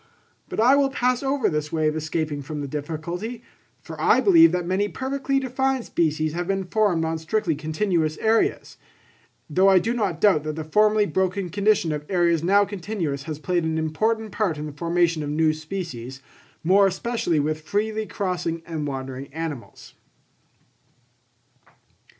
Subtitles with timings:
[0.49, 3.43] But I will pass over this way of escaping from the difficulty;
[3.83, 8.77] for I believe that many perfectly defined species have been formed on strictly continuous areas;
[9.47, 13.37] though I do not doubt that the formerly broken condition of areas now continuous, has
[13.37, 16.19] played an important part in the formation of new species,
[16.63, 19.93] more especially with freely crossing and wandering animals.